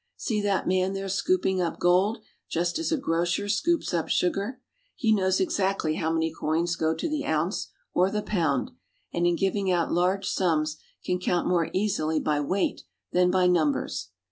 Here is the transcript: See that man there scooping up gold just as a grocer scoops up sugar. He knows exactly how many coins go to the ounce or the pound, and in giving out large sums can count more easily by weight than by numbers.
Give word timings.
See 0.17 0.41
that 0.41 0.67
man 0.67 0.93
there 0.93 1.07
scooping 1.07 1.61
up 1.61 1.77
gold 1.77 2.23
just 2.49 2.79
as 2.79 2.91
a 2.91 2.97
grocer 2.97 3.47
scoops 3.47 3.93
up 3.93 4.07
sugar. 4.09 4.59
He 4.95 5.13
knows 5.13 5.39
exactly 5.39 5.93
how 5.97 6.11
many 6.11 6.33
coins 6.33 6.75
go 6.75 6.95
to 6.95 7.07
the 7.07 7.23
ounce 7.25 7.67
or 7.93 8.09
the 8.09 8.23
pound, 8.23 8.71
and 9.13 9.27
in 9.27 9.35
giving 9.35 9.71
out 9.71 9.91
large 9.93 10.27
sums 10.27 10.77
can 11.05 11.19
count 11.19 11.47
more 11.47 11.69
easily 11.71 12.19
by 12.19 12.39
weight 12.39 12.81
than 13.11 13.29
by 13.29 13.45
numbers. 13.45 14.09